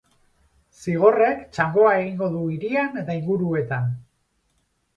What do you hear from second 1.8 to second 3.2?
egingo du hirian